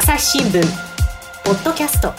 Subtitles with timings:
[0.00, 0.62] 朝日新聞
[1.44, 2.12] ポッドキャスト。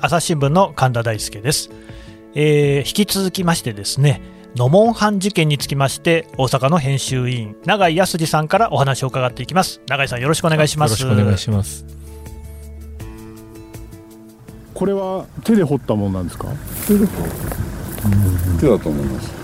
[0.00, 1.70] 朝日新聞の神田大輔です、
[2.34, 4.22] えー、引き続きましてですね
[4.56, 9.80] ノモンハン事件につきまして大阪の編集委員永井康さんからお話を伺っていきます。
[9.88, 11.00] 永井さんよろしくお願いします。
[11.00, 11.86] よろしくお願いします。
[14.74, 16.48] これは手で掘ったものなんですか？
[16.88, 17.06] 手で
[18.58, 19.39] 手だと思います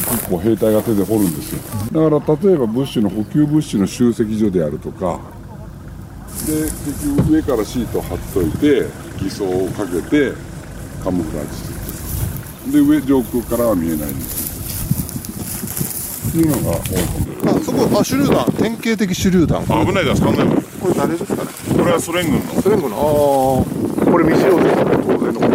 [0.00, 1.58] 結構兵隊が手で掘るんですよ。
[1.92, 5.20] だから例えば物資の補給物資の集積所であるとか。
[6.46, 8.86] で結局上からシートを貼っといて
[9.18, 10.34] 偽装をかけて
[11.02, 11.62] カムフラージし
[12.66, 14.44] てで上上空からは見えないんです
[16.36, 16.80] いうのがあ
[17.60, 18.44] そこあ手榴弾。
[18.58, 19.64] 典型的手榴弾。
[19.64, 20.20] 危ないです。
[20.20, 20.46] かんない
[20.80, 21.50] これ誰ですかね？
[21.78, 22.60] これはソ連軍の。
[22.60, 22.96] ソ連軍の？
[22.96, 23.02] ああ
[24.10, 24.84] これ未使用ですね。
[25.06, 25.46] 当然ので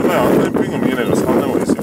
[0.00, 0.16] 危ない。
[0.16, 1.82] 安全ピンが見えないから使わない方がいいですよ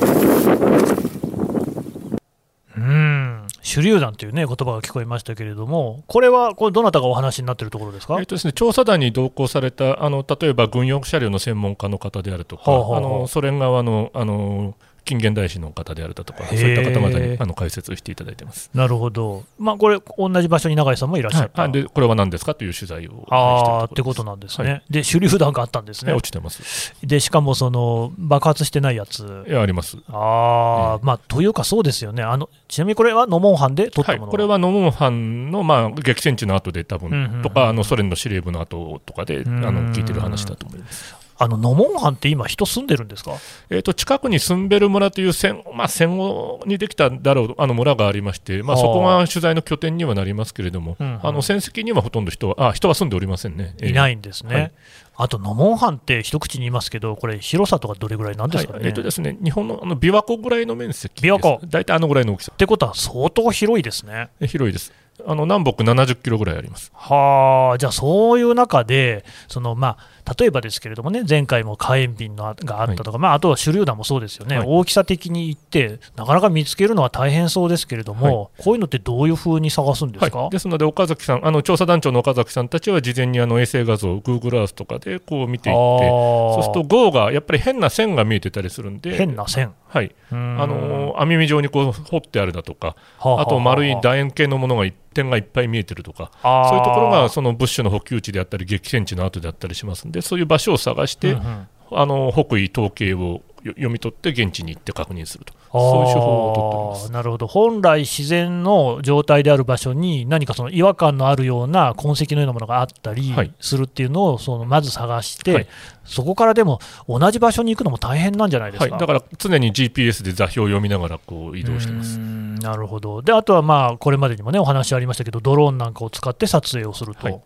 [3.69, 18.69] 手榴弾という、ね、言葉が聞こえましたけれども、これはこれどなたがお話になっているところですか、えっとですね、調査団に同行されたあの例えば軍用車両の専門家の方であるとか、はあはあ、あのソ連側のあの近現代史の方であるだとか、そういった方々にあの解説をしていただいてます。
[18.73, 26.93] なるほど、まあ、これ、同じ場所に永井さんもいらっしゃる、はい、でこれは何ですかという取材をあってことなんですね、はい、で手榴弾があったんですね、落ちてます。
[27.03, 29.97] でしかもその爆発してないやつ、いやあります。
[30.07, 32.23] あ、えー、まあ、というか、そうですよね。
[32.23, 41.15] あの、ちなみにこれはノモンハンで取ったもの、はい、これはノモンハンの、まあ、激戦地の後で多分、うんうんうん、とか、あのソ連の司令部の後とかで、あの聞いてる話だと思います。
[41.41, 43.31] あのノモンハンって今、人住んでるんですか、
[43.69, 54.55] えーと、近くにスンベル村という戦,、まあ、戦後にできただろうあの村がありまして、まあ、そこが取材の拠点にはなりますけれども、うんうん、あの戦績にはほとんど人はあ人は住んでおりませんね、いないんですね。
[54.55, 54.71] はい、
[55.15, 61.59] あと、ノモンハンって一口に言いますけど、これ、広さとかどれぐらいなんですかね、はい、えーとですね、日本のあの琵琶湖ぐらいの面積琵琶湖。
[61.65, 62.51] 大体あのぐらいの大きさ。
[62.53, 64.29] ってことは、相当広いですね。
[64.41, 64.91] 広いです。
[65.25, 66.91] あの南北70キロぐらいあります。
[66.93, 96.31] はあ、じゃあそういう中で、そのまあ、例えばですけれどもね、前回も火炎瓶のがあったとか、はい、まあ、あとは手榴弾もそうですよね、はい、大きさ的に言って、なかなか見つけるのは大変そうですけれども、はい、こういうのってどういうふうに探すんですか、ですので、岡崎さん、あの調査団長の岡崎さんたちは事前にあの衛星画像、Google Earth とかでこう見ていって、そうすると、号がやっぱり変な線が見えてたりするんで、変な線はい、あの網目状にこう掘ってあるだとか、あと丸い楕円形のものが点がいっぱい見えてるとか、
[96.69, 115.67] そういうところがその物資の補給地であったり、激戦地の後であったりしますんで、そういう場所を探して、うんうん、あの北緯統計を読み取って現地に行って確認すると、そういう手法を取ってなるほど、本来自然の状態である場所に、何かその違和感のあるような痕跡のようなものがあったりするっていうのをそのまず探して、はい、
[116.05, 122.17] そこからでも同じ場所に行くのも大変なんじゃないですか、はい、だから常に GPS で座標を読みながらこう移動してます。
[122.17, 127.27] なるほど、であとはまあこれまでにもねお話ありましたけど、ドローンなんかを使って撮影をすると。
[127.27, 127.41] はい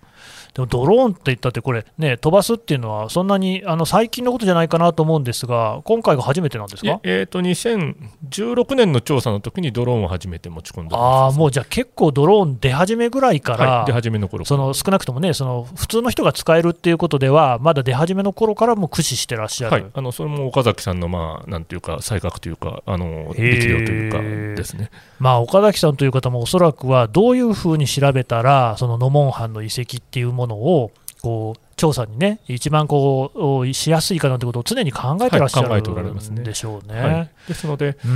[0.54, 24.22] でもドローンって言ったって、これ、ね、飛ばすっていうのは、そんなにあの最近のことじゃないかなと思うんですが、今回が初めてなんですか、えーと、2016年の調査の時にドローンを初めて持ち込んだあもうじゃあ、結構ドローン出始めぐらいから、はい、出始めの頃その少なくともね、その普通の人が使えるっていうことでは、まだ出始めの頃からも駆使してらっしゃる、はい、あのそれも岡崎さんの、まあ、なんていうか、才覚というか、あの力量というか
[24.56, 30.92] ですね、まあ、岡崎さんという方もおそらくは、どういうふうに調べたら、そのノモンハンの遺跡っていうものを、
[31.24, 37.02] こう調査にね、一番こうしやすいかなということを常に考えてらっしゃる、はい、んでしょうね。
[37.02, 38.08] はい、ですので、あ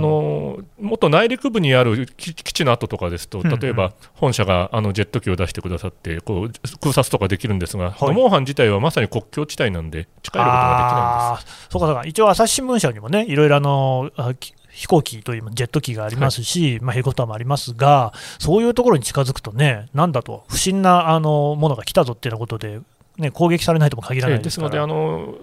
[0.00, 11.68] の、もっと内陸部にある基地の跡とかですと、例えば本社があのジェット機を出してくださって、こう空撮とかできるんですが、はい、モンハン自体はまさに国境地帯なんで、近いことができないんです。
[11.70, 12.04] そうかそうか。
[12.04, 14.10] 一応、朝日新聞社にもね、いろいろあの
[14.76, 22.80] 飛行機というジェット機がありますし、はい、まあ、ヘリコプターもありますが、そういうところに近づくとね、なんだと、不審なあのものが来たぞっていうことで、
[23.16, 25.34] ね、攻撃されないとも限らないですのであの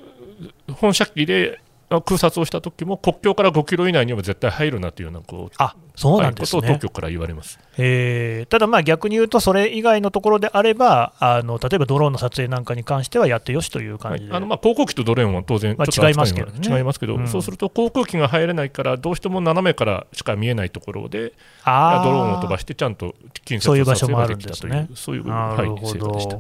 [0.74, 21.34] 本社機で空撮をした時も国境から5キロ以内には絶対入るなというようなこうあそうなんです、ね、ことを当局から言われます、えー、ただ、まあ逆に言うと、それ以外のところであればあの、例えばドローンの撮影なんかに関してはやってよしという感じで、はい、あのまあ航空機とドローンは当然、まあ、違いますけど、ね、違いますけど、うん、そうすると航空機が入れないから、どうしても斜めからしか見えないところで、
[21.64, 23.16] ドローンを飛ばして、ちゃんと
[23.46, 26.40] 近接そう撮影ができたという、そういう、なるほど、はい、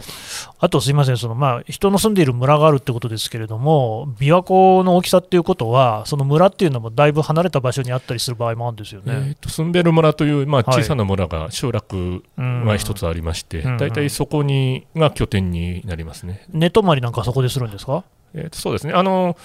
[0.59, 9.05] あとすみません、そのまあ人の住んでいる村があるってことですけれども、琵琶湖の大きさっていうことは、その村っていうのもだいぶ離れた場所にあったりする場合もあるんですよね。
[9.07, 16.45] えーと、住んでる村という、まあ、小さな村が集落が一つありまして、大体そこにが拠点になりますね。
[16.49, 18.03] 寝泊まりなんかそこでするんですか、
[18.33, 19.37] えー、とそうですねあの、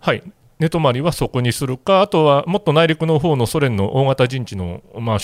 [0.00, 0.22] はい、
[0.60, 5.18] 寝泊まりはそこにするか、あとはもっと内陸の方のソ連の大型陣地の、まあ、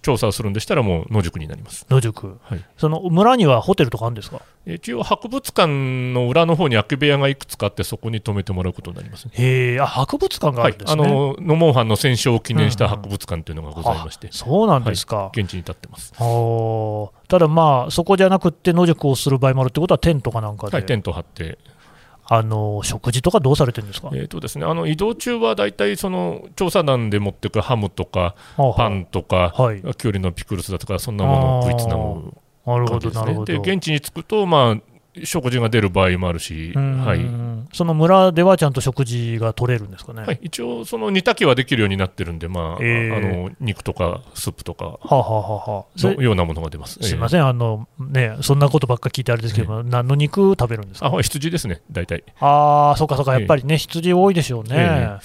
[0.00, 1.84] 調査をするんでしたら、もう野宿になります。
[1.90, 4.40] 野宿、はい、その村にはホテルとかあるんですか？
[4.64, 5.66] 一応、博物館
[6.12, 16.12] の裏の方に空き部屋がいくつかあって、そこに泊めてもらうことになります、ね、へあ博物館があるんですね、はい、あのノモンハンの戦勝を記念した博物館というのがございまして、うんうん、そうなんですか、はい、現地に立ってます。
[17.28, 20.76] ただ、まあ、そこじゃなくて野宿をする場合もあるってことは、テントかなんかで。
[20.76, 21.58] はい、テント張って
[22.28, 32.32] あの食事とかどうされてるんですか、えーとですね、あの移動中は大体その調査団で持っていくハムとか、パンとか、はい、きゅうりのピクルスだとか、そんなものを食いつなぐ
[32.66, 33.44] 感じですね。
[33.44, 37.20] で現地に着くと、まあ、食事が出る場合もあるし、はい、
[37.74, 46.98] その村ではちゃんと食事が取れるんですかね、はい、一応、その煮炊きはできるようになってるんで、まあ、えー、あの肉とかスープとかはははのようなものが出ます。
[47.02, 51.06] すみません、えー、あのね、そんなことばっか聞いてあれですけど、えー、何の肉食べるんですか？
[51.06, 52.24] あ羊ですね、大体。
[52.40, 55.18] ああ、そうかそうか、やっぱりね、羊多いでしょうね。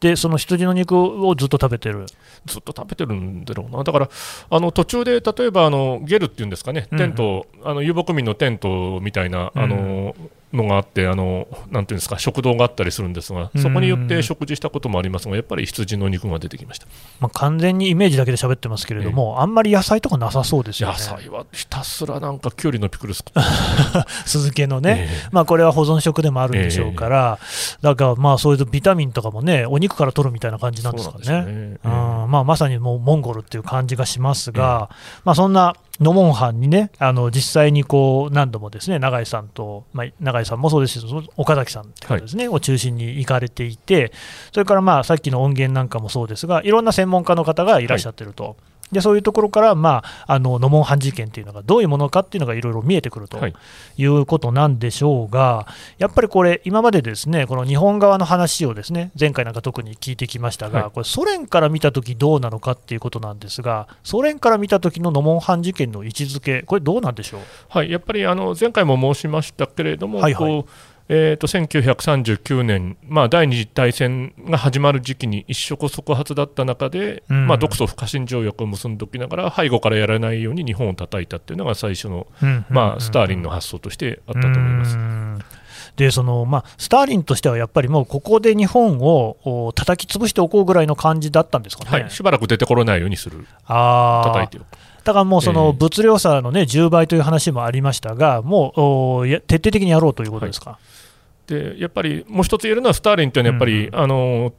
[0.00, 2.06] で、その羊の肉をずっと食べてる。
[2.46, 4.10] ずっと食べてるんだろうな、だから
[4.50, 10.14] あの途中で例えばあのゲルっていうんですかね、テント、うん、あの遊牧民のテントみたいな、あの
[10.54, 16.86] のがあって、あのなんていうんですか、食堂があったりするんですが、そこによって食事したこともありますが、やっぱり羊の肉が出てきました、
[17.20, 20.94] まあ、完全にイメージだけで喋ってますけれども、えあんまり野菜とかなさそうですよね。
[20.94, 23.24] 野菜はひたすらなんか、きゅうりのピクルス。
[24.24, 27.44] 酢漬けのね、えまあ、これは保存食でもあるんでしょうから、え
[27.82, 31.74] だからまあそういうビタミンとかもね、お肉から取るみたいな感じなんですかね。
[31.74, 31.78] ね。
[31.82, 34.90] まあ、まさにもうモンゴルっていう感じがしますが、
[35.24, 41.06] まあ、そんなノモンハンにね、あの実際にこう何度もですね永井さんと、まあ、永井さんもそうですし、
[41.36, 44.12] 岡崎さんですね、はい、を中心に行かれていて、
[44.52, 48.44] それからまあさっきの音源なんかもそうですが、いろんな専門家の方がいらっしゃってると。
[48.44, 48.54] はい
[48.94, 53.38] でそういうところから、まあ、あのノモンハン事件というのがどういうものかっていうのがいろいろ見えてくると
[53.96, 54.04] い。
[54.04, 55.66] うことなんでしょうが、
[55.98, 82.26] やっぱりこれ、今までですねこの日本側の話をですね前回なんか特に聞いてきましたが、はい、これソ連から見たときどうなのかっていうことなんですが、ソ連から見たときのノモンハン事件の位置づけ、これ、どうなんでしょう、はい、やっぱりあの前回も申しましたけれども、はいはい、こうえーと、1939年、まあ、第二次大戦が始まる時期に一触即発だった中で、うん、まあ、独ソ不可侵条約を結んでおきながら背後からやらないように日本を叩いたっていうのが最初の、
[82.70, 85.54] まあ、スターリンの発想としてあったと思います。
[85.96, 94.66] でそのまあ、スターリンとしてはやっぱりもうここで日本を叩き潰しておこうぐらいの感じだったんですかね、はい、しばらく出てこれないようにする、叩いておく。
[95.04, 100.70] だからもうその物量差の、ね、10倍という話もありましたが、もう徹底的にやろうということですか？
[100.70, 100.78] は
[101.48, 101.52] い。
[101.52, 104.52] でやっぱりもう一つ言えるのは、スターリンというのはやっぱり、うん、あの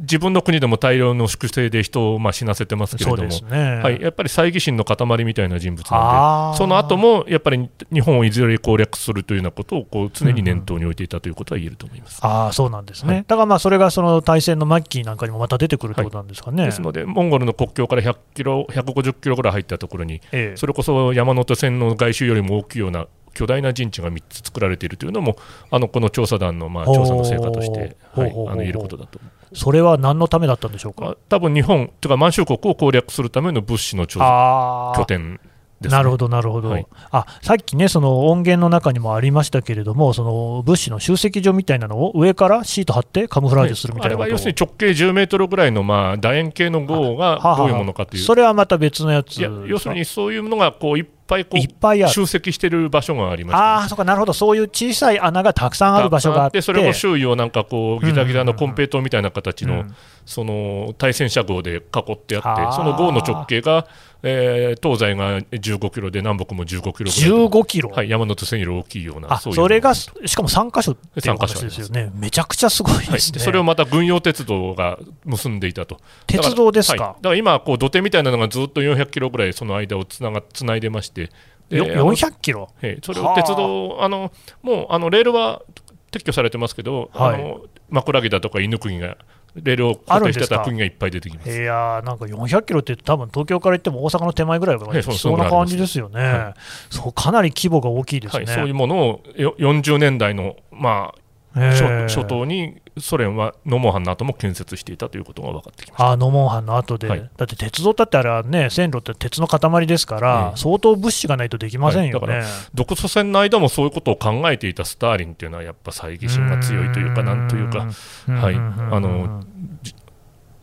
[0.00, 23.06] 自分の国でも大量の粛清で人をまあ死なせてますけれども、ね、はい、やっぱり猜疑心の塊みたいな人物なので、その後もやっぱり日本をいずれ攻略するというようなことをこう常に念頭に置いていたということは言えると思います、うん、あそうなんですね、はい、だからまあそれがその大戦の末期なんかにもまた出てくるということなんですかね、はい、ですので、モンゴルの国境から100キロ、150キロぐらい入ったところに、ええ、それこそ山手線の外周よりも大きいような
[23.36, 25.36] 巨大な陣地が3つ作られているというのも、
[25.70, 29.20] あのこの調査団のまあ調査の成果として、はい、あの言えることだと
[29.52, 31.16] それは何のためだったんでしょうか？
[31.28, 35.40] 多分日本というか満州国を攻略するための物資の拠点
[35.78, 59.84] ね、なるほど、なるほど、はい、あさっきね、その音源の中にもありましたけれども、その物資の集積所みたいなのを上からシート貼ってカムフラージュするみたいな、はい、あれは要するに直径10メートルぐらいのまあ楕円形の号がどういうものかという、それはまた別のやつ要するにそういうものがこういっぱいこういっぱい集積している場所がありまし、ね、ああ、そうか、なるほど、そういう小さい穴がたくさんある場所があって、それを周囲をなんかこう、ギザギザのコンペイトーみたいな形の、
[60.26, 61.82] その対戦車号で囲っ
[62.18, 63.86] てあって、その号の直径が、
[64.24, 72.10] えー、東西が15キロで南北も15キロぐらい15キロ、はい、山手線より大きいようなそそれがしかも3か所っていう話ですよね。
[72.12, 76.00] めちゃくちゃすごいですね、はい、それをまた軍用鉄道が結んでいたと。
[76.26, 81.30] 鉄道ですか、はい、だから今こう土手みたいなのがずっと400キロぐらいその間をつながつないでまして
[81.70, 82.68] 400キロ？
[83.04, 84.08] それを鉄道あ。
[84.08, 85.62] のもうあのレールは
[86.10, 89.16] 撤去されてますけど、はい、あの枕木だとか犬釘が
[89.62, 91.50] レールを固定してた国がいっぱい出てきます。
[91.50, 95.96] いやなんか400キロって多分東京から行っても大阪の手前ぐらいがそんな感じです。
[95.98, 101.14] よね、はい、そうかなり規模が大きいですね、はい、そういうものを40年代の、ま
[101.54, 106.10] あ、初頭にソ連はノモンハンの後も建設していたということが分かってきました。
[106.12, 117.86] あノモンハンの後で、はい、だって鉄道だってあれはね、線路って鉄の塊ですから、相当物資がないとできませんよね、はい、だから独ソ戦の間もそういうことを考えていたスターリンというのは、やっぱ猜疑心が強いというか、なんというか、
[118.32, 119.44] はい、あの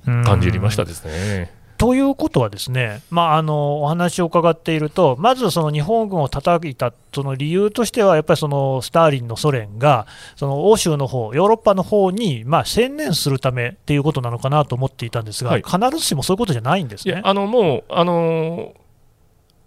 [0.05, 1.62] 感じましたですね。
[1.83, 17.21] ということはですね、まあ、あのお話を伺っていると、まずその日本軍を叩いたその理由としては、やっぱりそのスターリンのソ連が、その欧州の方ヨーロッパの方にまに専念するためっていうことなのかなと思っていたんですが、はい、必ずしもそういうことじゃないんですね。
[17.21, 18.73] あのもうあの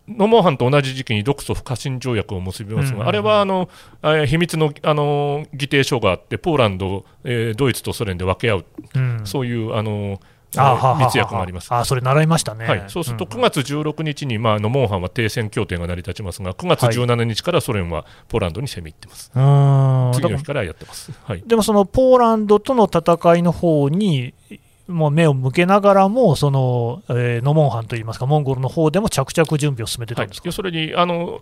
[0.08, 3.68] ノモンハンと同じ時期に独ソ不可侵条約を結びますが、うんうん、あれはあの
[4.24, 10.18] 秘密のあの議定書があって、ポーランド、えー、ドイツとソ連で分け合う、うん、そういうあの
[10.98, 11.72] 密約があります。
[11.72, 24.34] あそれ習いましたね、はい、そうすると9月16日に、まあ、あのモンハンは停戦協定が成り立ちますが、9月17日からソ連はポーランドに攻め入ってます、はい、次の日からやってます、はい、でもそのポーランドとの戦いの方に
[24.86, 31.40] もう目を向けながらも、その、えー、ノモンハンといいますか、モンゴルの方でも着々準備を進めてたんですか、はい、それにあの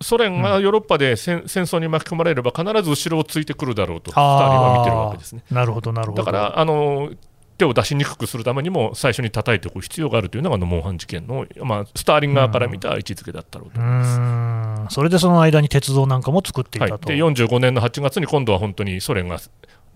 [0.00, 5.42] ソ連がヨーロッパで戦,、戦争に巻き込まれれば、必ず後ろをついてくるだろうと、2人は見てるわけですね。
[5.50, 6.22] なるほどなるほど。
[6.22, 7.10] だからあの
[7.58, 14.94] 手を出しにくくするためにも最初に叩いておく必要があるというのがモンハン事件の、まあ、スターリン側から見た位置づけだったろうと思います。
[14.94, 19.38] それでその間に鉄道なんかも作っていたと、はい、で45年の8月に今度は本当にソ連が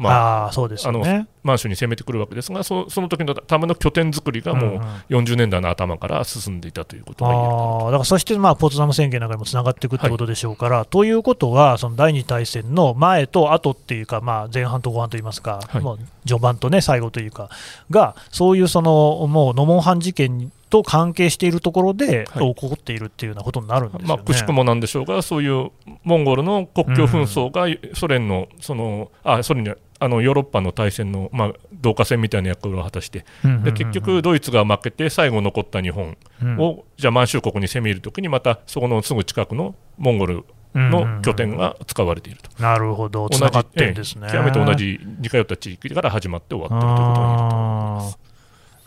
[0.00, 1.04] まあ、そうですあの
[1.42, 4.80] 満州に攻めてくるわけですがそ、その時のための拠点作りがもう
[5.12, 17.48] 40年代の頭から進んでいたということが言えるあだからそして、まあ、ポツダム宣言なんかにもつながっていくということでしょうから、はい、ということは、その第二大戦の前と後っていうか、まあ、前半と後半といいますか、はい、もう序盤と、ね、最後というか、
[17.90, 25.70] が、そういうそのもうノモンハン事件と関係しているところで起こっているっていうようなことになるんですよね、まあ、くしくもなんでしょうが、そういう
[26.04, 33.26] モンゴルの国境紛争がソ連の、そのあソ連にあのヨーロッパの大戦の、まあ、導火線みたいな役割を果たして、
[33.64, 36.16] で結局、ドイツが負けて、最後残った日本
[36.58, 42.62] を、うん、じゃあ満州国に攻め入るときに、またそこのすぐ近くのモンゴルの拠点が使われていると。
[42.62, 44.28] なるほど、つながってるんですね。
[44.30, 48.29] 極めて同じ似通った地域から始まって終わっているということになると思います。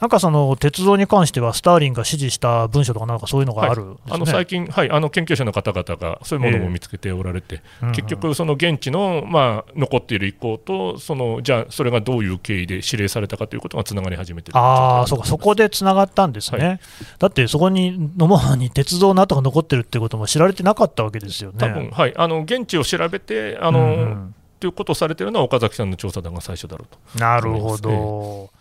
[0.03, 3.87] なんかその鉄道に関しては、スターリンが指示した文書とか、なんかそういうのがある、ね。
[3.87, 16.79] はい、あの最近、はい、あの研究者の方々がそういうものも見つけておられて、えー、結局、その現地の、まあ、残っている意向と、そのじゃあ、それがどういう経緯で指令されたかということがつながり始めてあそうか、そこでつながったんですね、はい、
[17.19, 21.59] だってそこに野茂に鉄道の跡が残ってるってことも知られてなかったわけですよね。
[21.59, 27.19] 多分はい、あの現地を調べてあの、うん、ということをされているのは岡崎さんの調査団が最初だろうと。
[27.19, 28.52] なるほど、えー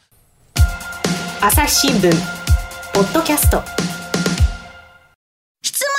[1.44, 2.08] 朝日新聞。
[2.94, 3.60] ポッドキャスト。
[5.60, 5.90] 質問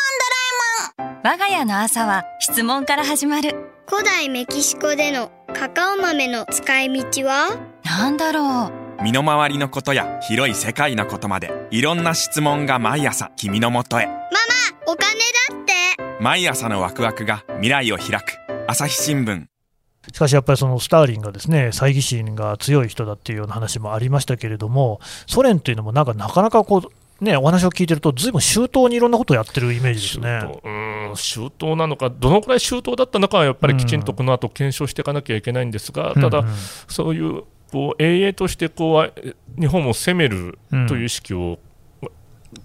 [0.95, 1.21] ドラえもん。
[1.21, 3.53] 我が家の朝は質問から始まる。
[3.85, 7.57] 古代メキシコでのカカオ豆の使い道は？
[7.83, 9.03] なんだろう。
[9.03, 14.05] 身の回りのことや広い世界のことまでいろんな質問が毎朝君のもとへ。
[14.05, 14.23] ママ
[14.87, 15.19] お金
[15.49, 15.73] だって。
[16.23, 18.37] 毎朝のワクワクが未来を開く。
[18.65, 19.47] 朝日新聞
[20.11, 26.89] しかしやっぱりそのスターリンがですね猜疑心が強い人だっていうような話もありましたけれども、ソ連というのもなんかなかなかこ
[27.21, 30.59] う、ね、お話を聞いてると、ずいぶん周到にいろんなことをやってるイメージですね。
[30.63, 30.69] う
[31.11, 36.43] ん周到なのか、どのくらい周到だったのかは、やっぱりきちんとこの後検証していかなきゃいけないんですが、ただ、
[36.87, 41.57] そういうこう永遠としてこう日本を攻めるという意識を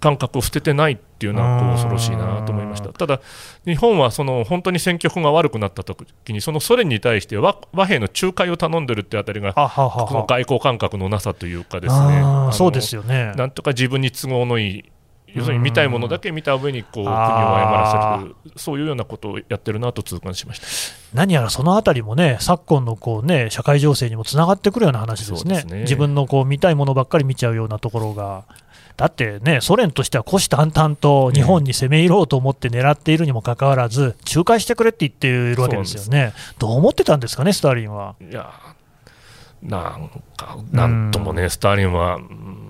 [0.00, 2.90] 感覚を捨ててないっていうのはこう恐ろしいなと思いました。
[2.90, 3.20] ただ、
[3.64, 9.60] 日本はその本当に選挙区が悪くなった時に、そのソ連に対して和和平の仲介を頼んでるってあたりが、こ
[10.12, 12.22] の外交感覚のなさというかですね、
[12.52, 13.32] そうですよね。
[13.34, 14.84] なんとか自分に都合のいい
[15.34, 20.66] 要するに見たいものだけ見た上にこう国を誤らせる、そういうようなことをやってるなと痛感しました。
[21.14, 25.80] 何やらそのあたりもね、昨今のこう、ね、社会情勢にもつながってくるような話ですね、すね。
[25.80, 28.44] 自分のこう見たいものばっかり見ちゃうようなところが。
[28.99, 38.17] だってね、ソ連としては虎視眈々と日本に攻め入ろうと思って狙っているにもかかわらず、仲介してくれって言っているわけですよね、どう思ってたんですかね、スターリンは。
[38.21, 38.52] いや
[39.62, 42.67] なんか、なんともね、スターリンは、うん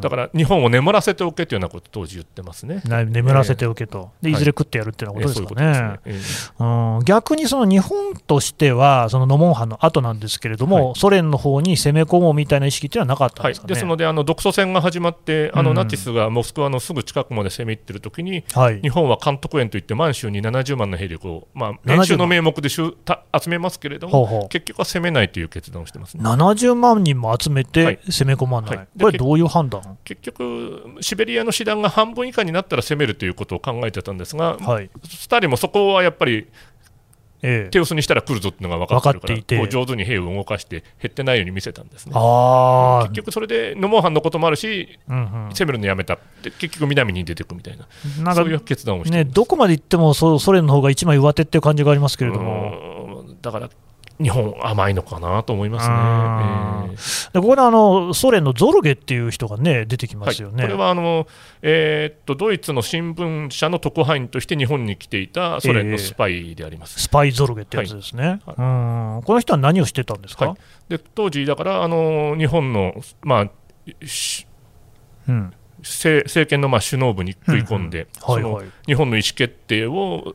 [0.00, 2.82] だから日本を眠らせておけというようなこと当時言ってますね。
[2.86, 13.72] 眠らせておけと、でいずれ食ってやるっていうようなことですかね、逆にその日本としては、そのノモンハンの後なんですけれども、はい、ソ連の方に攻め込もうみたいな意識っていうのはなかったんですか、ね。
[13.72, 22.92] はい、ですので、あの独ソ戦が始まって、あのナチスがモスクワのすぐ近くまで攻め入ってるときに、はい、日本は監督園といって、満州に70万の兵力を、まあ、練習の名目で集
[23.48, 29.98] めますけれども、結局は攻めないという決断をしてます、ね、70万人も集めて攻め込まない、これ、どういう判断？
[30.04, 36.46] 結局、シベリアの師団が半分以下になったら攻めるということを考えてたんですが、はい、スターリンもそこはやっぱり、
[37.42, 42.14] ええ、手薄にしたら来るぞっていうのが分かってるから、上手に兵を動かして減ってないように見せたんですね。
[42.14, 47.86] 結局、それでノモンハンのこともあるし、うんうん、攻めるのやめたって、結局、南に出てくみたいな、
[48.24, 53.26] なんそういう決断をして、ね、どこまでいってもソ連の方が一枚上手っていう感じがありますけれども。
[53.42, 53.70] だから
[54.20, 61.26] 日本、甘いのかなと思いますね、えー、でここであのソ連のゾルゲっていう人が、ね、出てきますよね、はい、これはあの、
[61.60, 68.54] えー、っとドイツの新聞社の特派員として日本に来ていたソ連のスパイであります、えー、スパイゾルゲってやつですね、はい、
[69.18, 69.22] うん。
[69.22, 70.56] この人は何をしてたんですか、はい、
[70.88, 73.50] で当時、だからあの日本の、まあ
[75.28, 80.34] うん、政政権のまあ首脳部に食い込んで、その日本の意思決定を、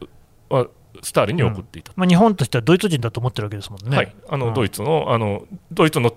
[0.49, 0.67] まあ、
[1.01, 3.97] スターリンに送っていた、うん、まあ、日本としてはドイツ人だと思ってるわけですもんね。
[3.97, 6.13] はい、あの、うん、ドイツのあのドイツの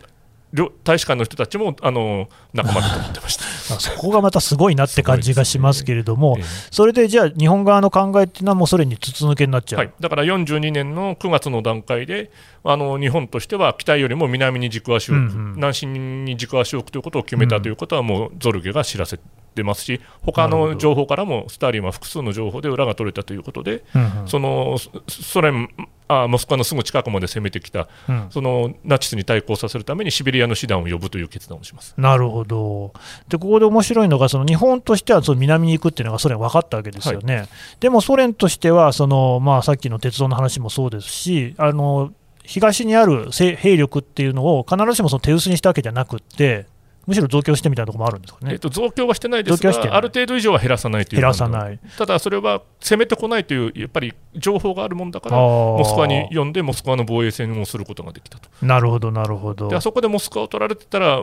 [0.85, 3.45] 大使館の人たちもあの仲間だと思ってました。
[3.81, 6.45] そこがまたすごいなって感じがしますけれども、ねえ。
[6.45, 12.31] ー、それでじゃあ、日本側の考えっていうのは、もうそれに筒抜けになっちゃう、はい、だから42年の9月の段階で、
[12.63, 19.19] あの日本としては北よりも南に軸足を置く、うんうん、南進に軸足を置くということを決めたということは、もうゾルゲが知らせ
[19.55, 24.77] てますし、他の情報からもスターリンは複数の情報で裏が取れたということで、うんうん、その
[25.09, 25.69] ソ連
[26.07, 31.95] あモスクワのすぐ近くまで攻めてきた、うん、そのナチスに対抗させるためにシベリアの師団を呼ぶという決断をします。
[31.97, 32.93] なるほど、
[33.29, 37.49] でここで面白いのが、その日本としてはその南に行くっていうのがソ連分かったわけですよね、はい、
[37.81, 42.13] でもソ連としてはその、まあ、さっきの鉄道の話もそうですし、あの
[42.45, 46.67] 東にある兵力っていうのを必ずしもその手薄にしたわけじゃなくて、
[47.07, 51.21] むしろ増強してみたいなところもあるんですかね、えーと、増強はしてないですが、ある程度以上は減らさないという。
[51.21, 51.79] 減らさない。
[51.99, 58.49] ただ、それは攻めてこないという、やっぱり情報があるもんだから、モスクワに呼んで、モスクワの防衛戦をすることができたと。
[58.63, 59.69] なるほど、なるほど。
[59.69, 61.23] であそこでモスクワを取られてたら、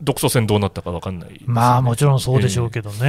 [0.00, 3.06] 独ソ戦どうなったか分かんない、ね、まあもちろんそうでしょうけどね、え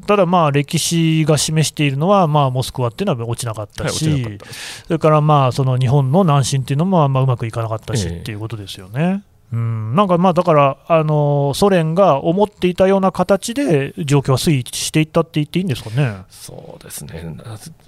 [0.00, 4.38] ー、ただまあ歴史が示しているのは、まあ、モスクワっていうのは落ちなかったし、はい、
[4.86, 9.22] それからまあその日本の南進っていうのもまあうまくいかなかったし、っていうことですよね。
[9.52, 9.94] うん。
[9.94, 16.22] なんかまあだから、あのソ連が思っていたような形で状況は推移していったって言っていいんですかね。
[16.28, 17.36] そうですね、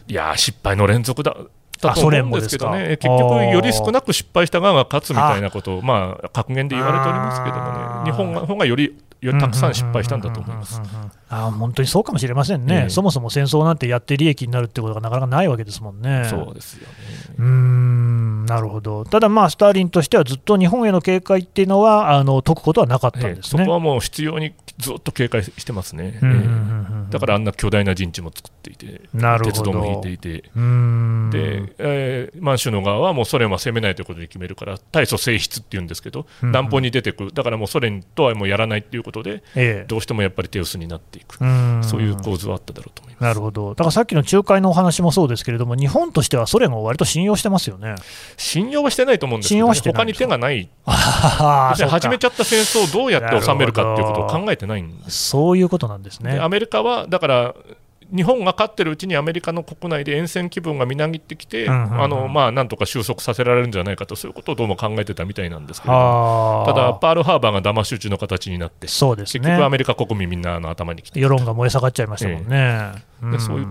[0.08, 1.36] いや失敗の連続だ
[1.82, 10.80] だと思うんですけどね、結局、より少なく失敗した側が勝つみたいなことを、まあ、格言で言われておりますけどもね、日本ががよりよりたくさん失敗したんだと思います。
[11.28, 16.26] あ本当にそうかもしれませんね、えー、そもそも戦争なんてやって利益になるってことがなかなかないわけですもんね。
[16.28, 16.94] そうですよね。
[17.38, 18.01] うん
[18.52, 23.36] なるほど、ただ、まあ、スターリンとしてはずっと日本への警戒っていうのはあの解くことはなかったんです、ね。
[23.36, 26.18] えー、そこはもう必要にずっと警戒してますね、
[27.10, 29.00] だからあんな巨大な陣地も作っていて、
[29.44, 30.48] 鉄道も引いていて、で、
[31.78, 41.36] えー、満州の側はもうソ連は攻めないということに決めるから、大祖性質っていうんですけど、南方に出てくる、だからもうソ連とはもうやらないっていうことで、ええ、どうしてもやっぱり手薄になっていく、
[41.82, 43.22] そういう構図はあっただろうと思います。
[43.22, 47.94] なるほど、だからさっきの仲介のお話もそうですけれども、日本としてはソ連を割と信用してますよね
[48.42, 55.28] 信用はしてないと思うんですけど、ね、他に手がない、始めちゃった戦争をどうやって収めるかっていうことを考えてないんです。
[55.28, 56.40] そういうことなんですね。
[56.40, 57.54] アメリカはだから
[58.14, 71.20] 日本が勝ってるうちにアメリカの国内で厭戦気分がみなぎってきて、なんとか収束させられるんじゃないかと、そういうことをどうも考えてたみたいなんですけれどただ、パールハーバーが騙し討ちの形になって、そうですね、結局、アメリカ国民みんなの頭にきて。
[71.20, 72.46] 世論が燃え下がっちゃいましたもんね。
[72.50, 73.68] えー、でそういう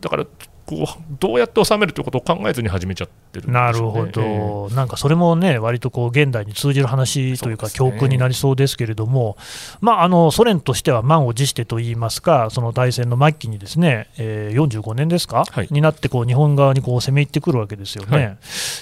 [0.00, 0.26] だから
[0.66, 0.86] こう
[1.20, 9.36] どうやって収めるということを考えずに始めちゃってる、ね、なるほど、えー、なんかそれもね、割とこう現代に通じる話というか、教訓になりそうですけれども、
[9.80, 18.36] まあ、あのソ連としては満を持してといいますか、その大戦の末期にですね、えー、45年ですか、はい、になってこう日本側にこう攻め入ってくるわけですよね。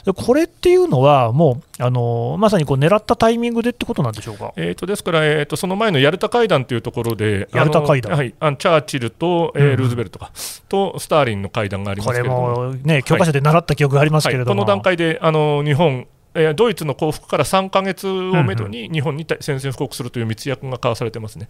[0.06, 4.52] はい、これっていうのは、もうあのまさにこう狙ったタイミングでってことなんでしょうか？
[4.56, 8.16] えーと、ですから、えーと、その前のヤルタ会談というところで、ヤルタ会談。
[8.16, 10.30] はい、あのチャーチルと、えー、ルーズベルトか、
[10.68, 12.54] とスターリンの会談がありますけれども。
[12.54, 14.58] これもね、教科書で習った記憶がありますけれども、はい。
[14.58, 21.46] はい、この段階であの日本、えドイツの降伏から3か月をめどに日本に宣戦布告するという密約が交わされてますね、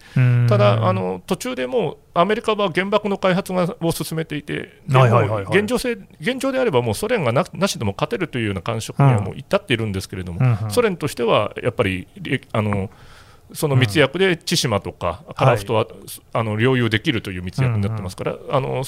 [0.47, 12.07] ただあの、途中でもうアメリカは原爆の開発を進めていて、現状性現状であればもうソ連がなしでも勝てるというような感触にはもう至っているんですけれども、ソ連としてはやっぱり
[12.51, 12.91] あの
[13.53, 15.87] その密約で千島とか樺太は、
[16.33, 18.37] あの領有できるという密約になってますから。
[18.51, 18.83] あの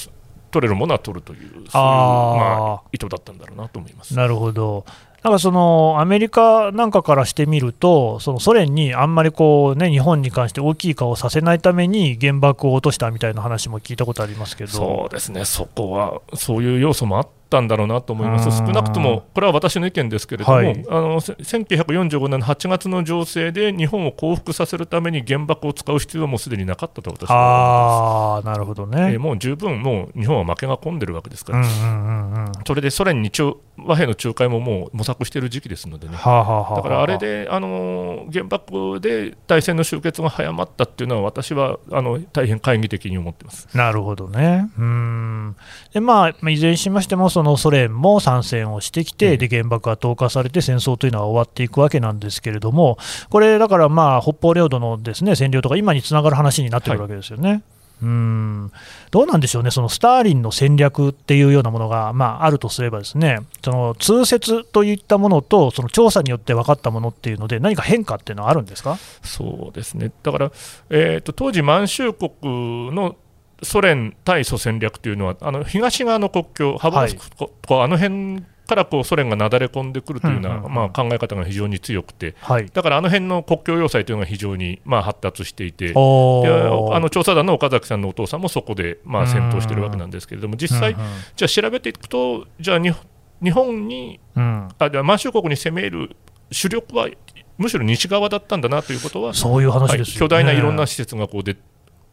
[0.57, 4.15] 取れるものは取るという、そういうまあ、意図だったんだろうなと思います。
[4.15, 4.85] なるほど、
[5.21, 14.71] なんかそのアメリカなんかからしてみると、そのソ連にあんまりこう、ね、日本に関して大きい顔をさせないために原爆を落としたみたいな話も聞いたことありますけど。
[14.71, 28.57] そうですね、そこはそういう要素もあったんだろうなと思います、少なくともこれは私の意見ですけれども、はい、あの1945年の8月の情勢で日本を降伏させるために原爆を使う必要はもうすでになかったと私は思います。
[28.57, 33.31] なるほどね、えー、もう十分、もう日本は負けが込んでるわけですから、うんうんうんうん、それでソ連に
[33.77, 43.67] 和平の仲介ももう模索している時期ですのでね、はあはあ、だからあれで、あの原爆で大戦の終結が早まったっていうのは、私はあの大変懐疑的に思ってます。
[43.75, 44.69] なるほどね。
[44.77, 45.55] うん。
[45.93, 52.97] でまあ、いずれにしましても、そのソ連も参戦をしてきて、で原爆が投下されて、戦争というのは終わっていくわけなんですけれども、
[53.29, 57.49] これ、だからまあ北方領土のですね占領とか、今につながる話になってくるわけですよね。
[57.49, 57.61] はい
[57.99, 58.71] うん。
[59.09, 68.97] どうなんでしょうね、そのスターリンの戦略っていうようなものが、まあ、あるとすれば、ですねその通説といったものと、その調査によって分かったものっていうので、何か変化っていうのはあるんですか？
[69.23, 70.51] そうですね、だから、
[70.91, 72.31] えーと、当時、満州国
[72.91, 73.15] の
[73.63, 77.23] ソ連対ソ戦略というのは、あの東側の国境、ハブスク、
[77.73, 90.95] はい、あの辺からこうソ連がなだれ込んでくるというような、まあ、考え方が非常に強くて、はい、だからあの辺の国境要塞というのが非常にまあ発達していて、であの調査団の岡崎さんのお父さんもそこでまあ戦闘しているわけなんですけれども、実際、
[91.35, 96.15] じゃあ調べていくと、じゃあ日本に、うん、あ満州国に攻める
[96.51, 97.09] 主力は
[97.57, 100.13] むしろ西側だったんだなということは、そういう話です、ね。
[100.13, 101.57] はい、巨大ないろんな施設がこう出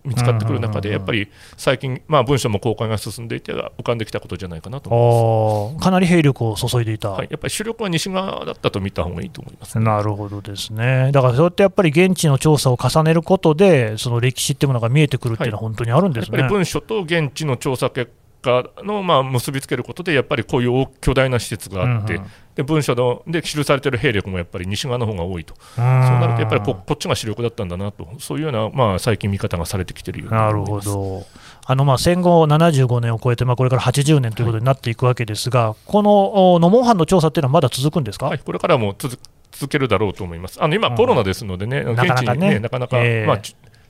[0.04, 5.84] 見つかってくる中で、やっぱり最近、まあ、文書も公開が進んでいて、浮かんできたことじゃないかなと思います。
[5.84, 18.23] かなり兵力を注いでいた、はい、やっぱり主力は西側だったと見た方がいいと思います、ね、なるほどですね、だからそうやってやっぱり現地の調査を重ねることで、その歴史っていうものが見えてくるっていうのは、本当にあるんですね、はい、やっぱり文書と現地の調査結果
[18.83, 31.26] のまあ結びつけることで、やっぱりこういう巨大な施設があって、うんうん、で文書ので記されている兵力もやっぱり西側の方が多いと、そうなるとやっぱりここっちが主力だったんだなと、そういうような、まあ、最近、見方がされてきているようなるほど。
[31.66, 39.18] あのまあ戦後75年を超えて、まあ、これから80年ということになっていくわけですが、はい、このノモンハンの調査っていうのはまだ続くんですか、はい、これからも続
[39.68, 40.62] けるだろうと思います。
[40.62, 43.40] あの今、コロナですのでね、現地にね、なかなか、えー、まあ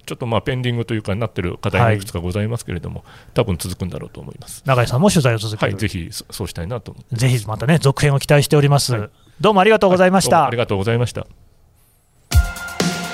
[0.04, 1.98] ちょっとまあペンディングというかなってる課題がい。
[1.98, 4.62] くつかございますけれども、はい、多分続くんだろうと思います。
[4.66, 11.26] 永井さんも取材を続ける、はい、ぜひそうしたいなとぜひまたね、続編を期待しております、はい、どうもありがとうございました、ありがとうございました。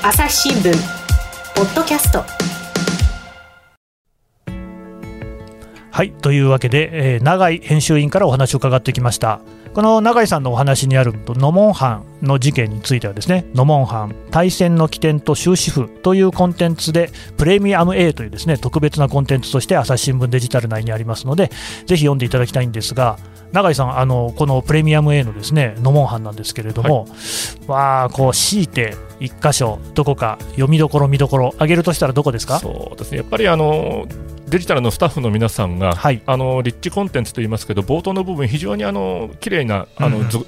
[0.02, 0.72] 朝日新聞
[1.54, 2.49] ポッドキャスト
[6.00, 9.42] はいというわけで、えー、永井編集員からお話を伺ってきました。
[9.74, 21.50] この永井さんのお話にあるノモンハンの事件についてはですねノモンハン対戦の起点と終止符というコンテンツでプレミアム A というですね特別なコンテンツとして朝日新聞デジタル内にありますので
[21.84, 23.18] ぜひ読んでいただきたいんですが
[23.52, 27.06] 永井さんあのこのプレミアム A のですねノモンハンなんですけれども、
[27.68, 32.58] はい、あこう強いて一箇所どこか読みどころ見どころ挙げるとしたらどこですか？
[32.58, 34.06] そうですねやっぱりあの
[34.50, 40.38] デジタルのスタッフの皆さんが、はい、あのリッチコンテンツといいますけど冒頭の部分非常にあの綺麗なあの、うん、図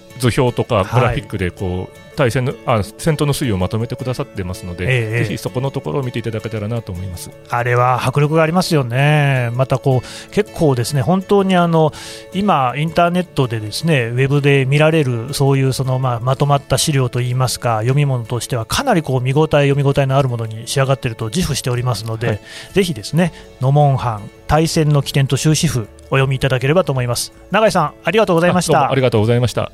[0.41, 7.31] 表とかグラフィックでこう、はい対戦のあ戦闘の推移をまとめてくださってますので、ええ、ぜひそこのところを見ていただけたらなと思います。
[7.49, 11.93] あれは迫力がありますよね、またこう結構ですね本当にあの
[12.33, 22.41] 今、インターネットでですねウェブで見られるそういうその、まあ、まとまった資料といいますか読み物としてはかなりこう見応え、読み応えのあるものに仕上がっていると自負しておりますので、はい、
[22.73, 27.33] ぜひですねノモンハン対戦の起点と終止符お読みいただければと思います。
[27.51, 28.91] 永井さんありがとうございました。
[28.91, 29.73] ありがとうございました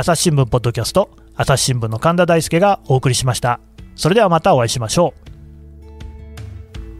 [0.00, 3.60] 朝日新聞ポッドキャスト朝日新聞の神田大輔がお送りしました。
[3.96, 5.12] それではまたお会いしましょ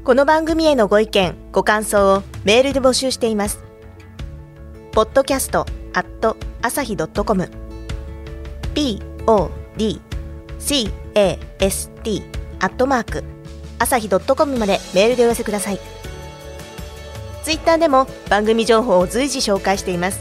[0.03, 0.05] う。
[0.05, 3.61] この番組へのご意見ご感想をメールで募集しています。
[4.93, 7.51] ポッドキャストアット朝日ドットコム。
[8.75, 10.13] podcast
[12.61, 13.25] アットマーク
[13.79, 15.81] 朝日ドットコムまでメールでお寄せください。
[17.45, 20.21] ツイッターでも番組情報を随時紹介しています。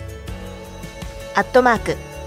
[1.36, 1.98] アットマーク